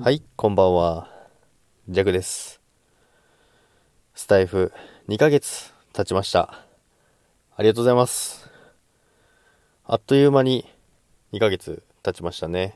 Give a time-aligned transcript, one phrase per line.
[0.00, 1.08] はい、こんばんは。
[1.88, 2.60] ジャグです。
[4.14, 4.72] スタイフ
[5.08, 6.64] 2ヶ月経ちました。
[7.56, 8.50] ありがとうございます。
[9.84, 10.68] あっという間に
[11.32, 12.74] 2ヶ月経ちましたね。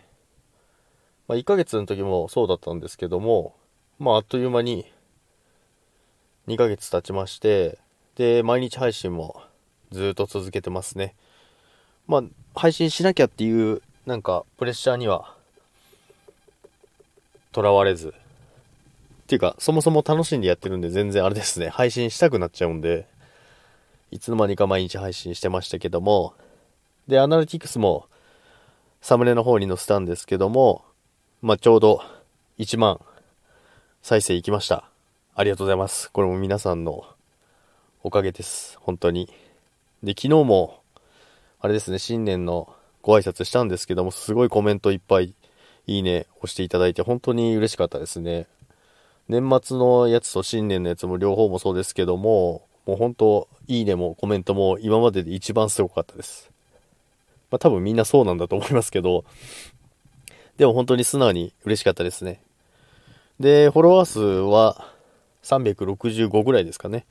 [1.26, 3.56] まあ、1ヶ月の時もそうだったんですけども、
[3.98, 4.90] まあ、あっという間に
[6.46, 7.78] 2ヶ月経ちまして、
[8.14, 9.42] で、毎日配信も
[9.90, 11.14] ずっと続けてますね。
[12.06, 12.22] まあ、
[12.54, 15.37] 配信しなきゃっていう、なんか、プレッシャーには、
[17.58, 18.10] とらわれず。
[18.10, 18.12] っ
[19.26, 23.08] ていうか、そもそも楽しんでやってるんで、全然あれですね、配信したくなっちゃうんで、
[24.12, 26.34] いつの間にか毎日配信してましたけども、
[27.08, 28.06] で、アナリティクスも、
[29.00, 30.84] サムネの方に載せたんですけども、
[31.42, 32.00] まあ、ちょうど、
[32.58, 33.00] 1万、
[34.02, 34.84] 再生いきました。
[35.34, 36.12] ありがとうございます。
[36.12, 37.04] これも皆さんの
[38.04, 38.78] おかげです。
[38.80, 39.26] 本当に。
[40.04, 40.80] で、昨日も、
[41.60, 45.34] あれですね、新年のご挨拶したんですけども、すごいコメントいっぱい、
[45.88, 48.46] いいね、押していただいて、本当に嬉しかったですね。
[49.26, 56.50] 年末のやつと新年のやつも両方もそうですけども、もう本当、いいねもコメントも今までで一番すごかったです。
[57.50, 59.24] まあ多分みんなそうなんだと思いますけど、
[60.58, 62.42] でも本当に素直に嬉しかったですね。
[63.40, 64.92] で、フォロワー数は
[65.42, 67.06] 365ぐらいですかね。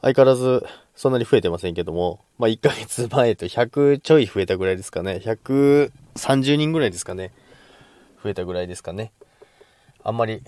[0.00, 0.64] 相変わらず
[0.96, 5.20] そんなに増えてませんけども、まあ1ヶ月前と100ちょい増えたぐらいですかね。
[5.22, 7.32] 130人ぐらいですかね。
[8.22, 9.12] 増えたぐらいですかね。
[10.02, 10.42] あんまり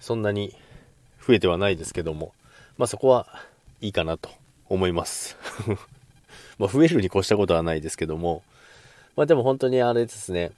[0.00, 0.54] そんなに
[1.26, 2.32] 増えてはないですけども、
[2.78, 3.26] まあそこは
[3.80, 4.30] いいかなと
[4.68, 5.36] 思います。
[6.58, 8.42] ま増えるに越したことはないですけども、
[9.16, 10.52] まあでも本当にあれですね、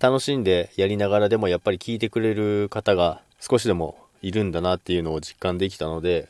[0.00, 6.28] 楽しんでやりながらでもやっぱり聞いてくれる方が少しでもいるんだなっていうのを実感できたので、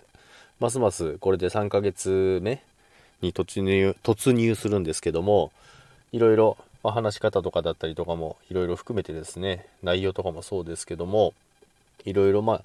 [0.60, 2.62] ますますこれで3ヶ月目
[3.20, 5.52] に突入、突入するんですけども、
[6.12, 11.32] いろいろ、まあ、話し方とかだったりとかもいろいろ含めてですね、内容とかもそうですけども、
[12.04, 12.62] いろいろまあ、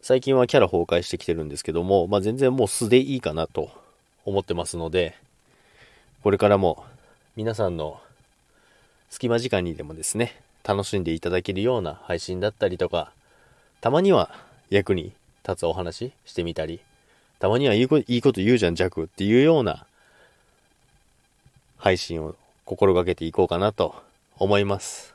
[0.00, 3.70] 最近はキャラ崩壊してきてるんですけども、まあ全然もう素でいいかなと
[4.24, 5.16] 思ってますので、
[6.22, 6.84] これからも
[7.36, 8.00] 皆さんの
[9.10, 13.12] 隙間時間にでもですね、楽しんでいただけるような配信だったりとか、
[13.80, 14.34] たまには
[14.70, 15.12] 役に
[15.46, 16.80] 立つお話してみたり、
[17.38, 19.86] たまにはいいこと言うじゃん、弱っていうような
[21.78, 22.34] 配信を
[22.72, 23.94] 心がけていこうかなと
[24.38, 25.14] 思います。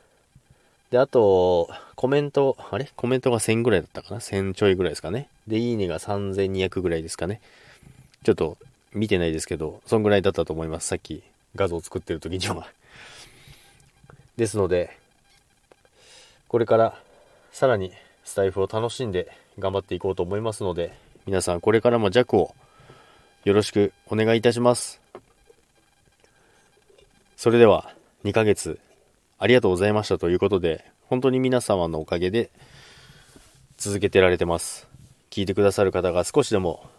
[0.91, 2.87] で、あと、コメント、あれ？
[2.95, 5.27] コメントが1000ぐらいだったかな ?1000 ちょいぐらいですかね？
[5.47, 7.41] で、いいねが3200ぐらいですかね？
[8.23, 8.57] ちょっと
[8.93, 10.87] 見てないですけど、そんぐらいだったと思います。
[10.87, 11.23] さっき
[11.55, 12.67] 画像作ってる時には。
[14.37, 14.95] ですので、
[16.47, 17.01] これから
[17.51, 17.91] さらに
[18.23, 20.93] スタイフを楽しんで頑張っていこうと思いますので、
[21.25, 22.53] 皆さんこれからも弱を
[23.45, 25.01] よろしくお願いいたします。
[27.37, 27.93] それでは
[28.23, 28.79] 2ヶ月
[29.37, 32.49] ありがとうございましたということで、本当に皆様のおかげで
[33.77, 34.87] 続けてられてます。
[35.29, 36.89] 聞いてくださる方が少しでも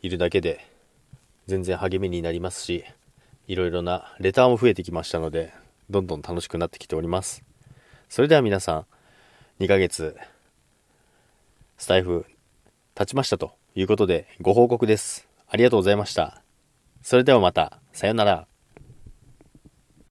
[0.00, 0.64] いるだけで
[1.48, 2.84] 全然励みになりますし、
[3.48, 5.52] いろいろなレターも増えてきましたので、
[5.90, 7.42] どんどん楽しくなってきております。
[8.08, 8.76] それでは皆さ
[9.58, 10.16] ん、2ヶ月、
[11.76, 12.24] スタイフ、
[12.94, 15.26] 経ちましたということで、ご報告です。
[15.48, 16.40] ありがとうございました。
[17.02, 18.46] それではまた、さよなら。